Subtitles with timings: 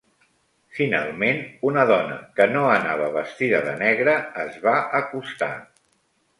[0.77, 1.43] Finalment,
[1.73, 5.55] una dona que no anava vestida de negre es va acostar.